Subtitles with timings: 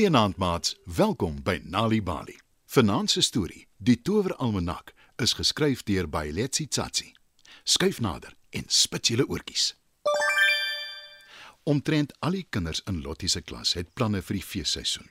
[0.00, 2.38] Goeienaand maats, welkom by Nali Bali.
[3.06, 7.12] Se storie, Die Toweralmanak, is geskryf deur Bailetsi Tsatsi.
[7.64, 9.76] Skuif nader en spit julle oortjies.
[11.64, 15.10] Omtrent al die kinders in Lottie se klas het planne vir die feesseisoen.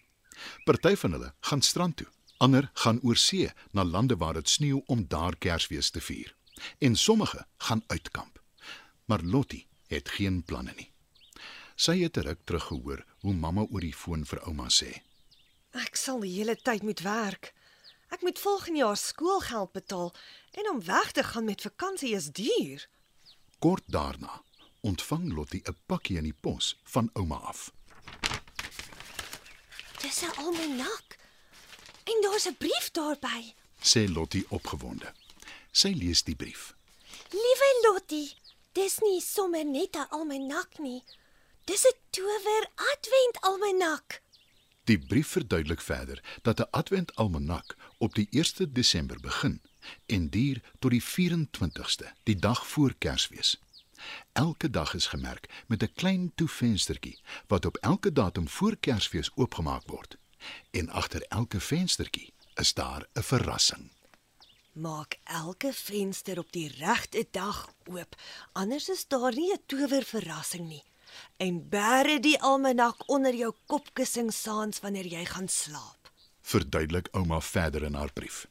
[0.66, 4.81] Party van hulle gaan strand toe, ander gaan oor see na lande waar dit sneeu
[4.88, 6.33] om daar Kersfees te vier.
[6.80, 8.41] En sommige gaan uitkamp.
[9.05, 10.89] Maar Lottie het geen planne nie.
[11.79, 14.89] Sy het terug teruggehoor hoe mamma oor die foon vir ouma sê.
[15.79, 17.53] Ek sal die hele tyd moet werk.
[18.11, 20.09] Ek moet volgende jaar skoolgeld betaal
[20.59, 22.83] en om weg te gaan met vakansie is duur.
[23.63, 24.41] Kort daarna
[24.83, 27.72] ontvang Lottie 'n pakkie in die pos van ouma af.
[30.02, 31.17] Dis 'n almanak.
[32.03, 33.53] En daar's 'n brief daarby.
[33.81, 35.13] Sê Lottie opgewonde.
[35.72, 36.75] Sy lees die brief.
[37.31, 38.35] Liewe Lottie,
[38.73, 41.03] dis nie sommer net 'n almanak nie.
[41.70, 44.22] Dis 'n tower advent almanak.
[44.84, 49.62] Die brief verduidelik verder dat 'n adventalmanak op die 1 Desember begin
[50.06, 53.62] en duur tot die 24ste, die dag voor Kersfees.
[54.31, 59.84] Elke dag is gemerk met 'n klein toevenstertjie wat op elke datum voor Kersfees oopgemaak
[59.86, 60.17] word.
[60.72, 63.92] En agter elke venstertjie is daar 'n verrassing.
[64.72, 68.16] Maak elke venster op die regte dag oop,
[68.52, 70.84] anders is daar nie 'n towerverrassing nie.
[71.38, 76.11] En bære die almanak onder jou kopkussing saans wanneer jy gaan slaap.
[76.41, 78.47] Verduidelik ouma verder in haar brief.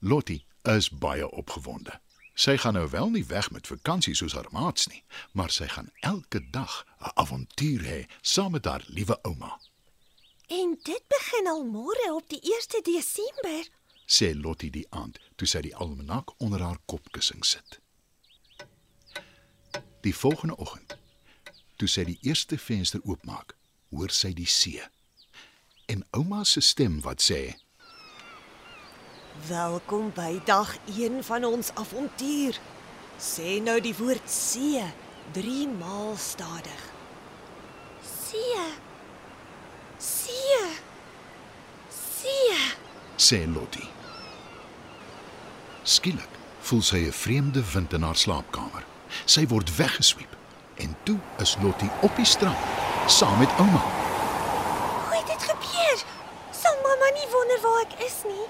[0.00, 2.00] Lottie is baie opgewonde.
[2.36, 5.88] Sy gaan nou wel nie weg met vakansie soos haar maats nie, maar sy gaan
[6.00, 9.60] elke dag 'n avontuur hê saam met haar liewe ouma.
[10.46, 13.68] En dit begin al môre op die 1 Desember.
[14.06, 17.80] sê Lottie die aand toe sy die almanak onder haar kopkussing sit.
[20.00, 20.96] Die volgende oggend,
[21.76, 23.54] toe sy die eerste venster oopmaak,
[23.92, 24.82] hoor sy die see.
[25.86, 27.56] En ouma se stem wat sê:
[29.48, 32.56] Welkom by dag 1 van ons avontuur.
[33.20, 34.82] Sê nou die woord see
[35.36, 36.82] 3 maal stadig.
[38.02, 38.64] See.
[39.98, 40.64] See.
[41.88, 42.56] See.
[43.16, 43.88] sê Lottie.
[45.84, 48.84] Skielik voel sy 'n vreemde wind in haar slaapkamer.
[49.24, 50.35] Sy word weggesweep
[50.76, 52.58] en toe is Lottie op die strand
[53.06, 53.82] saam met ouma.
[55.06, 56.04] Hoe het dit gebeur?
[56.50, 58.46] Sal mamma nie wonder waar ek is nie?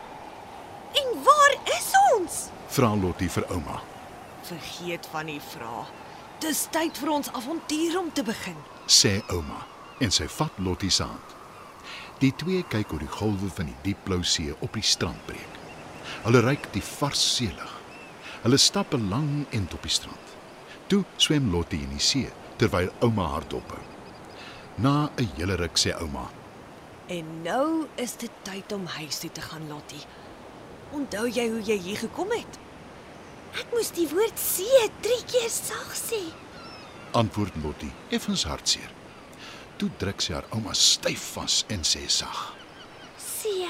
[1.03, 2.39] En waar is ons?
[2.69, 3.81] Vra Lottie vir ouma.
[4.49, 5.85] Vergeet van die vrae.
[6.41, 8.57] Dis tyd vir ons avontuur om te begin.
[8.87, 9.65] sê ouma
[10.01, 11.35] en sy vat Lottie se hand.
[12.21, 15.59] Die twee kyk oor die golwe van die diep blou see op die strand breek.
[16.25, 17.73] Hulle ruik die vars seelug.
[18.43, 20.36] Hulle stap 'n lang end op die strand.
[20.87, 22.29] Toe swem Lottie in die see
[22.61, 23.83] terwyl ouma haar dophou.
[24.79, 26.31] Na 'n hele ruk sê ouma:
[27.09, 30.05] En nou is dit tyd om huis toe te gaan, Lottie.
[30.93, 32.59] Onthou jy hoe jy hier gekom het?
[33.55, 36.23] Ek moes die woord see 3 keer sag sê.
[37.13, 38.91] Antwoord Lottie effens hartseer.
[39.77, 42.55] Toe druk sy haar ouma styf vas en sê sag:
[43.19, 43.69] See.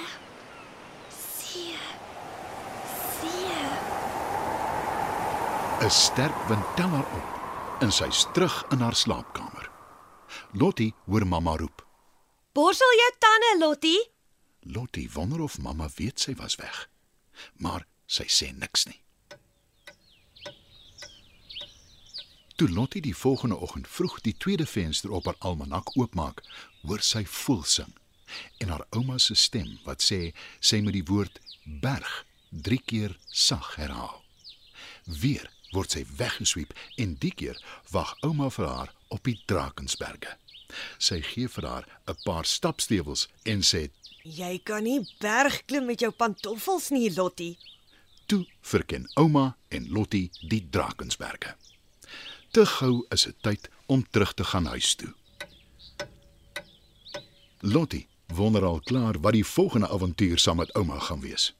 [1.09, 1.77] See.
[3.21, 3.67] See.
[5.81, 7.27] 'n Sterk wind tel haar op
[7.81, 9.71] en sy's terug in haar slaapkamer.
[10.53, 11.87] Lottie hoor mamma roep.
[12.53, 14.11] Borsel jou tande, Lottie.
[14.61, 16.89] Lottie wonder of mamma weet sy was weg.
[17.57, 19.01] Maar sy sê niks nie.
[22.57, 26.41] Toe Lottie die volgende oggend vroeg die tweede venster op haar almanak oopmaak,
[26.83, 27.93] hoor sy voel sing
[28.59, 31.37] en haar ouma se stem wat sê sy moet die woord
[31.85, 34.25] berg 3 keer sag herhaal.
[35.05, 37.59] Weer word sy weggesweep en die keer
[37.91, 40.37] wag ouma vir haar op die Drakensberge.
[40.99, 43.91] Sy gee vir haar 'n paar stapstewels en sê
[44.27, 47.59] Jy kan nie bergklim met jou pantoffels nie, Lottie.
[48.27, 51.55] Toe verken ouma en Lottie die Drakensberge.
[52.51, 55.15] Te gou is dit tyd om terug te gaan huis toe.
[57.61, 61.55] Lottie wonder al klaar wat die volgende avontuur saam met ouma gaan wees.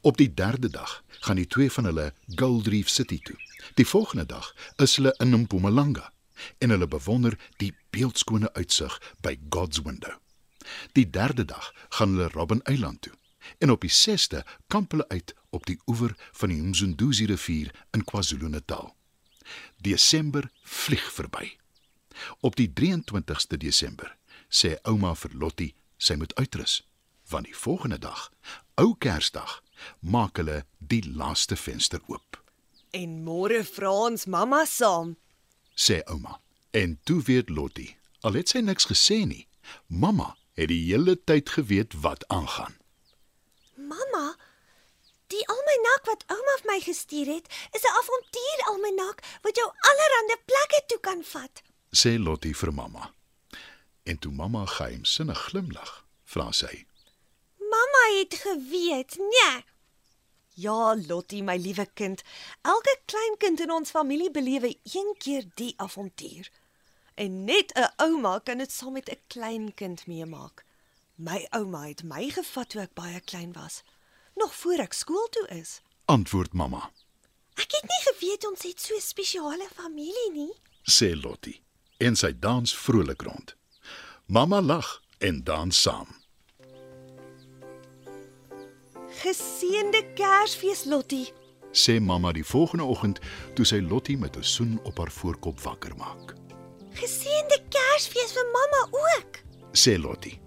[0.00, 3.36] Op die derde dag gaan die twee van hulle Gold Reef City toe.
[3.74, 6.12] Die volgende dag is hulle in Mpumalanga
[6.58, 10.12] en hulle bewonder die beeldskone uitsig by God's Window.
[10.92, 13.12] Die derde dag gaan hulle Robben Eiland toe
[13.58, 18.04] en op die 6ste kamp hulle uit op die oewer van die Mzunduzi rivier in
[18.04, 18.94] KwaZulu-Natal.
[19.76, 21.56] Desember vlieg verby.
[22.40, 24.16] Op die 23ste Desember
[24.48, 26.82] sê ouma vir Lottie sy moet uitrus,
[27.28, 28.30] want die volgende dag,
[28.80, 29.62] ou Kersdag,
[30.00, 32.40] maak hulle die laaste venster oop,
[32.94, 35.16] En môre vra ons mamma saam.
[35.74, 36.40] sê ouma.
[36.70, 39.46] En toe weet Lottie, al het sy niks gesê nie,
[39.86, 42.74] mamma het die hele tyd geweet wat aangaan.
[43.76, 44.36] Mamma,
[45.26, 50.38] die almanak wat ouma vir my gestuur het, is 'n avontuur almanak wat jou allerlei
[50.46, 51.62] plekke toe kan vat.
[51.90, 53.12] sê Lottie vir mamma.
[54.04, 56.86] En toe mamma geheimsinnig glimlag, vra sy:
[57.94, 59.64] Mamma het geweet, nee.
[60.54, 62.22] Ja, Lottie, my liewe kind.
[62.62, 66.50] Elke klein kind in ons familie belewe een keer die avontuur.
[67.14, 70.64] En net 'n ouma kan dit saam met 'n klein kind meemaak.
[71.14, 73.82] My ouma het my gevat toe ek baie klein was,
[74.34, 75.80] nog voor ek skool toe is.
[76.04, 76.90] Antwoord mamma,
[77.54, 80.52] Ek het nie geweet ons het so 'n spesiale familie nie.
[80.90, 81.62] sê Lottie.
[81.98, 83.54] En sy dans vrolik rond.
[84.26, 86.23] Mamma lag en dans saam.
[89.24, 91.32] Geseënde Kersfees, Lottie.
[91.72, 93.20] Sê mamma die volgende oggend
[93.56, 96.34] toe sy Lottie met 'n soen op haar voorkop wakker maak.
[96.92, 99.38] Geseënde Kersfees vir mamma ook.
[99.72, 100.40] Sê Lottie.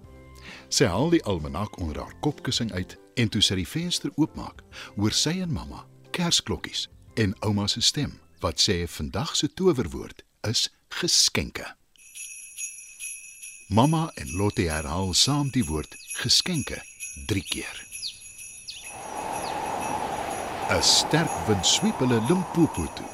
[0.68, 4.62] Sy haal die almanak onder haar kopkussing uit en toe sy die venster oopmaak,
[4.96, 10.70] hoor sy en mamma kersklokkies en ouma se stem wat sê vandag se towerwoord is
[10.88, 11.76] geskenke.
[13.68, 16.82] Mamma en Lottie herhaal saam die woord geskenke
[17.26, 17.87] 3 keer.
[20.68, 23.08] 'n Sterk wind sweep hulle Limpopo toe,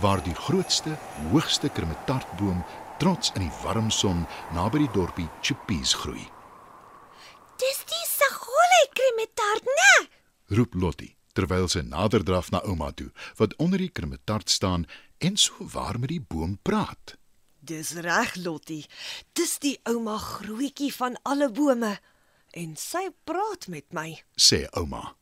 [0.00, 0.96] waar die grootste,
[1.30, 2.62] hoogste krummetartboom
[2.98, 4.22] trots in die warm son
[4.56, 6.24] naby die dorpie Chippies groei.
[7.60, 9.92] Dis die Sagole kremetart, né?
[10.56, 13.10] roep Lottie terwyl sy nader draf na ouma toe
[13.40, 14.86] wat onder die krummetart staan
[15.18, 17.18] en so waar met die boom praat.
[17.60, 18.84] Dis reg, Lottie.
[19.36, 21.92] Dis die ouma grootjie van alle bome
[22.56, 24.08] en sy praat met my.
[24.36, 25.16] sê ouma.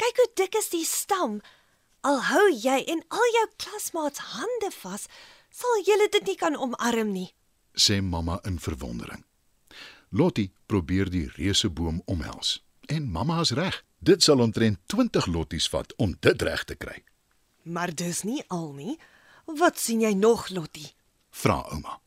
[0.00, 1.40] Kyk hoe dik is die stam.
[2.08, 5.04] Al hou jy en al jou klasmaats hande vas,
[5.52, 7.28] sal julle dit nie kan omarm nie.
[7.76, 9.24] sê mamma in verwondering.
[10.10, 13.84] Lottie probeer die reuseboom omhels en mamma is reg.
[13.98, 17.04] Dit sal omtrent 20 lotties vat om dit reg te kry.
[17.62, 18.96] Maar dis nie al nie.
[19.44, 20.94] Wat sien jy nog, Lottie?
[21.30, 22.00] Vra ouma.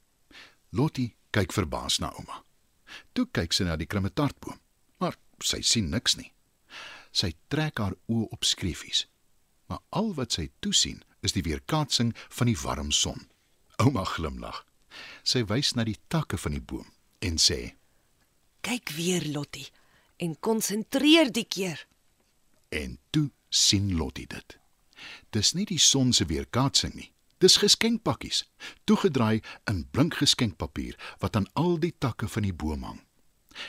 [0.69, 2.41] Lottie kyk verbaas na ouma.
[3.13, 4.57] Toe kyk sy na die krummetartboom,
[4.99, 6.31] maar sy sien niks nie.
[7.13, 9.05] Sy trek haar oë op skreefies.
[9.69, 13.29] Maar al wat sy toesien is die weerkaatsing van die warm son.
[13.77, 14.63] Ouma glimlag.
[15.23, 16.89] Sy wys na die takke van die boom
[17.23, 17.75] en sê:
[18.63, 19.69] Kyk weer, Lottie,
[20.17, 21.79] en konsentreer die keer.
[22.69, 24.57] En toe sien Lottie dit.
[25.35, 27.09] Dis nie die son se weerkaatsing nie.
[27.43, 28.45] Dis geskenkpakkies,
[28.87, 33.01] toegedraai in blink geskenkpapier wat aan al die takke van die boom hang.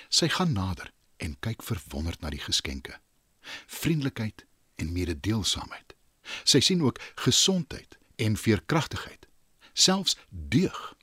[0.08, 3.00] Sy gaan nader en kyk verwonderd na die geskenke.
[3.67, 4.44] Vriendelikheid
[4.76, 5.94] en mededeelsaamheid.
[6.44, 9.26] Sy sien ook gesondheid en veerkragtigheid,
[9.73, 10.94] selfs deug.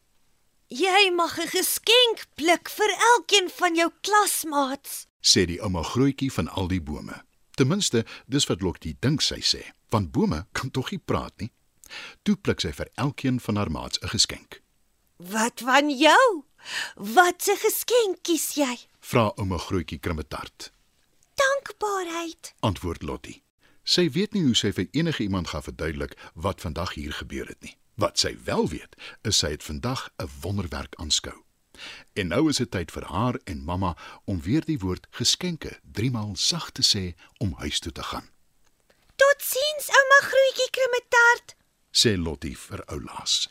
[0.68, 5.08] Jy mag 'n geskenk pluk vir elkeen van jou klasmaats.
[5.22, 7.24] sê die ouma grootjie van al die bome.
[7.56, 11.52] Ten minste, dis wat Lokkie dink sy sê, want bome kan tog nie praat nie.
[12.24, 14.62] Toe pluk sy vir elkeen van haar maats 'n geskenk.
[15.18, 16.44] Wat van jou?
[16.96, 18.78] Wat 'n geskenk kies jy?
[19.00, 20.72] Vra ouma grootjie Krimmetart.
[21.82, 22.54] Dankbaarheid.
[22.60, 23.44] Antwoord Lottie.
[23.84, 27.62] Sy weet nie hoe sy vir enige iemand gaan verduidelik wat vandag hier gebeur het
[27.66, 27.74] nie.
[27.98, 28.94] Wat sy wel weet,
[29.26, 31.34] is sy het vandag 'n wonderwerk aanskou.
[32.14, 36.36] En nou is dit tyd vir haar en mamma om weer die woord geskenke driemaal
[36.36, 38.30] sag te sê om huis toe te gaan.
[39.16, 41.56] Totsiens, ouma grootjie kremetart.
[41.92, 43.50] Sê Lottie vir oulaas.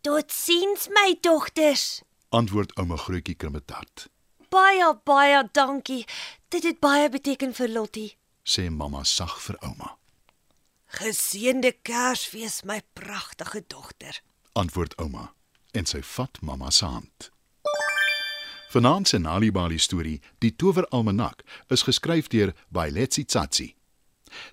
[0.00, 2.02] Totsiens my dogters.
[2.28, 4.08] Antwoord ouma grootjie Krimmetart.
[4.52, 6.04] Baie baie dankie.
[6.48, 8.10] Dit het baie beteken vir Lottie.
[8.44, 9.94] Sê mamma sag vir ouma.
[10.92, 14.20] Geseënde Kersfees, my pragtige dogter.
[14.52, 15.30] Antwoord ouma
[15.72, 17.30] en sy vat mamma se hand.
[18.72, 21.40] Vanaand se Nalibali storie, Die Toweralmanak,
[21.72, 23.70] is geskryf deur Bailetsi Tsatsi.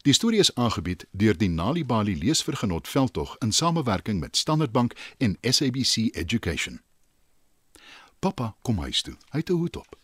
[0.08, 5.38] Die storie is aangebied deur die Nalibali Leesvergenot Veldtog in samewerking met Standard Bank en
[5.42, 6.80] SABC Education.
[8.20, 9.16] Pappa kom huis toe.
[9.32, 9.96] Hy het 'n hoed op.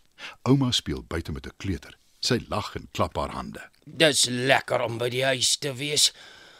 [0.48, 1.98] Ouma speel buite met 'n kleuter.
[2.20, 3.70] Sy lag en klap haar hande.
[3.84, 6.14] Dis lekker om by die huis te wees.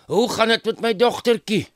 [0.08, 1.68] Hoe gaan dit met my dogtertjie?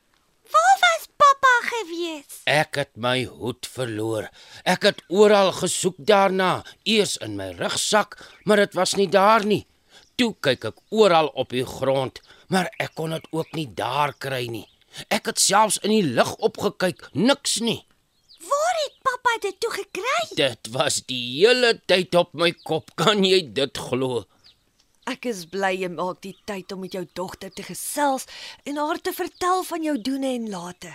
[0.50, 2.40] Waar was pappa gewees?
[2.44, 4.28] Ek het my hoed verloor.
[4.64, 9.66] Ek het oral gesoek daarna, eers in my rugsak, maar dit was nie daar nie.
[10.14, 14.46] Toe kyk ek oral op die grond, maar ek kon dit ook nie daar kry
[14.46, 14.68] nie.
[15.08, 17.86] Ek het selfs in die lug opgekyk, niks nie.
[19.02, 20.20] Pappa dit toe gekry?
[20.36, 24.24] Dit was die hele tyd op my kop, kan jy dit glo?
[25.10, 28.26] Ek is bly jy maak die tyd om met jou dogter te gesels
[28.68, 30.92] en haar te vertel van jou doene en late.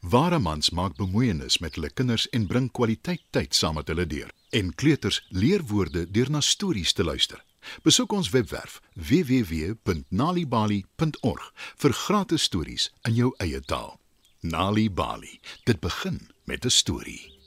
[0.00, 4.30] Ware mans maak bemoeienis met hulle kinders en bring kwaliteit tyd saam met hulle deur.
[4.54, 7.44] En kleuters leer woorde deur na stories te luister.
[7.82, 13.98] Besoek ons webwerf www.nalibali.org vir gratis stories in jou eie taal.
[14.40, 15.40] Nali Bali.
[15.66, 17.37] Dit begin met 'n storie.